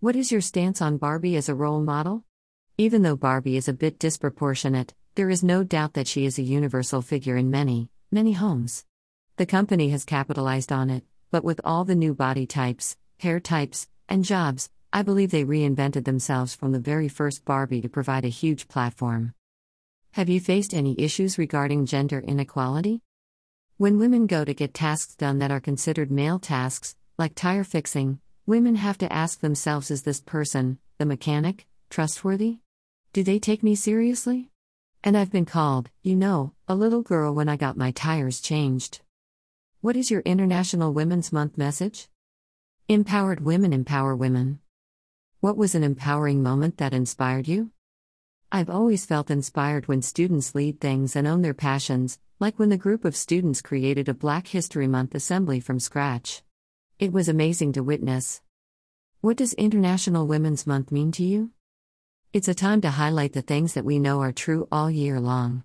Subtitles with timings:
[0.00, 2.22] What is your stance on Barbie as a role model?
[2.76, 6.42] Even though Barbie is a bit disproportionate, there is no doubt that she is a
[6.42, 8.84] universal figure in many, many homes.
[9.38, 13.88] The company has capitalized on it, but with all the new body types, hair types,
[14.08, 18.28] and jobs, I believe they reinvented themselves from the very first Barbie to provide a
[18.28, 19.34] huge platform.
[20.12, 23.02] Have you faced any issues regarding gender inequality?
[23.78, 28.20] When women go to get tasks done that are considered male tasks, like tire fixing,
[28.48, 32.56] women have to ask themselves is this person, the mechanic, trustworthy?
[33.12, 34.48] Do they take me seriously?
[35.04, 39.02] And I've been called, you know, a little girl when I got my tires changed.
[39.82, 42.08] What is your International Women's Month message?
[42.88, 44.60] Empowered women empower women.
[45.40, 47.70] What was an empowering moment that inspired you?
[48.50, 52.78] I've always felt inspired when students lead things and own their passions, like when the
[52.78, 56.42] group of students created a Black History Month assembly from scratch.
[56.98, 58.42] It was amazing to witness.
[59.20, 61.52] What does International Women's Month mean to you?
[62.32, 65.62] It's a time to highlight the things that we know are true all year long.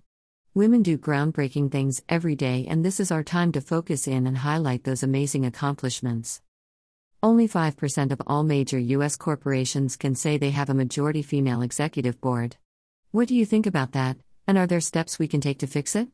[0.54, 4.38] Women do groundbreaking things every day, and this is our time to focus in and
[4.38, 6.40] highlight those amazing accomplishments.
[7.20, 9.16] Only 5% of all major U.S.
[9.16, 12.58] corporations can say they have a majority female executive board.
[13.10, 15.96] What do you think about that, and are there steps we can take to fix
[15.96, 16.06] it?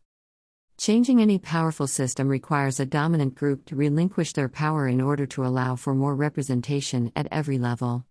[0.80, 5.44] Changing any powerful system requires a dominant group to relinquish their power in order to
[5.44, 8.06] allow for more representation at every level.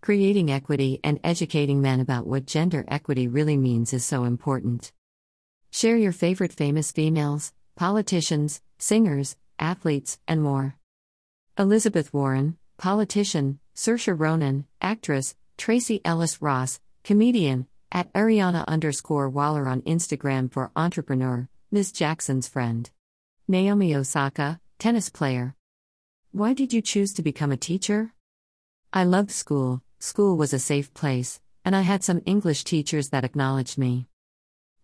[0.00, 4.92] Creating equity and educating men about what gender equity really means is so important.
[5.72, 10.76] Share your favorite famous females, politicians, singers, athletes, and more.
[11.58, 19.82] Elizabeth Warren, politician, Saoirse Ronan, actress, Tracee Ellis Ross, comedian, at Ariana underscore Waller on
[19.82, 21.90] Instagram for entrepreneur, Ms.
[21.90, 22.90] Jackson's friend.
[23.48, 25.56] Naomi Osaka, tennis player.
[26.30, 28.12] Why did you choose to become a teacher?
[28.92, 33.24] I loved school, school was a safe place, and I had some English teachers that
[33.24, 34.06] acknowledged me.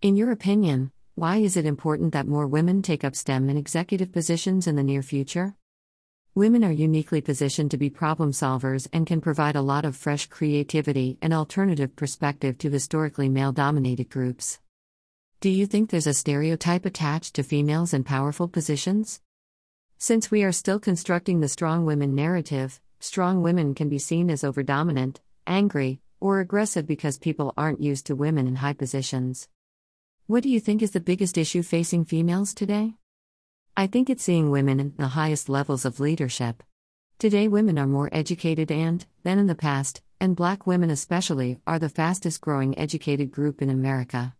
[0.01, 4.11] In your opinion, why is it important that more women take up STEM and executive
[4.11, 5.57] positions in the near future?
[6.35, 10.27] Women are uniquely positioned to be problem solvers and can provide a lot of fresh
[10.29, 14.59] creativity and alternative perspective to historically male dominated groups.
[15.41, 19.21] Do you think there's a stereotype attached to females in powerful positions?
[19.97, 24.43] Since we are still constructing the strong women narrative, strong women can be seen as
[24.43, 29.49] overdominant, angry, or aggressive because people aren't used to women in high positions.
[30.27, 32.95] What do you think is the biggest issue facing females today?
[33.77, 36.65] I think it's seeing women in the highest levels of leadership.
[37.21, 41.79] Today, women are more educated and, than in the past, and black women especially, are
[41.79, 44.35] the fastest growing educated group in America.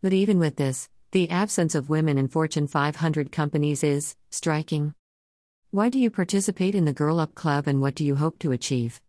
[0.00, 4.94] But even with this, the absence of women in Fortune 500 companies is striking.
[5.72, 8.52] Why do you participate in the Girl Up Club and what do you hope to
[8.52, 9.00] achieve?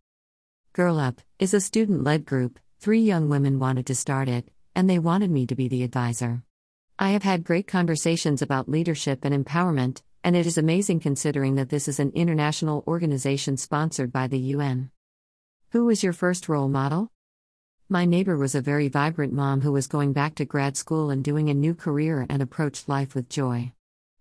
[0.73, 2.57] Girl Up is a student led group.
[2.79, 6.41] Three young women wanted to start it, and they wanted me to be the advisor.
[6.97, 11.69] I have had great conversations about leadership and empowerment, and it is amazing considering that
[11.69, 14.89] this is an international organization sponsored by the UN.
[15.69, 17.11] Who was your first role model?
[17.91, 21.23] My neighbor was a very vibrant mom who was going back to grad school and
[21.23, 23.71] doing a new career and approached life with joy.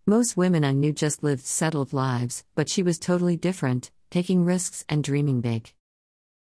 [0.07, 4.87] Most women I knew just lived settled lives, but she was totally different, taking risks
[4.89, 5.75] and dreaming big.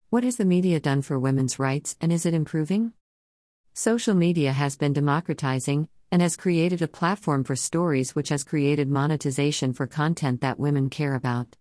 [0.08, 2.92] What has the media done for women's rights and is it improving?
[3.74, 8.88] Social media has been democratizing and has created a platform for stories which has created
[8.88, 11.56] monetization for content that women care about.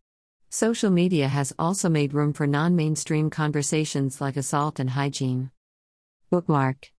[0.52, 5.50] Social media has also made room for non mainstream conversations like assault and hygiene.
[6.32, 6.92] Bookmark